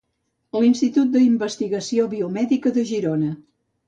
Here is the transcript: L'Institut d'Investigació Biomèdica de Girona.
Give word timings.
L'Institut 0.59 1.11
d'Investigació 1.15 2.05
Biomèdica 2.13 2.73
de 2.79 2.87
Girona. 2.93 3.29